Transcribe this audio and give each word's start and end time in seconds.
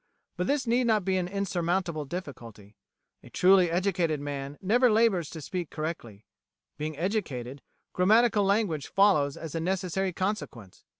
But 0.35 0.47
this 0.47 0.65
need 0.65 0.87
not 0.87 1.05
be 1.05 1.17
an 1.17 1.27
insurmountable 1.27 2.05
difficulty. 2.05 2.75
A 3.21 3.29
truly 3.29 3.69
educated 3.69 4.19
man 4.19 4.57
never 4.59 4.89
labours 4.89 5.29
to 5.29 5.41
speak 5.41 5.69
correctly; 5.69 6.25
being 6.75 6.97
educated, 6.97 7.61
grammatical 7.93 8.43
language 8.43 8.87
follows 8.87 9.37
as 9.37 9.53
a 9.53 9.59
necessary 9.59 10.11
consequence. 10.11 10.85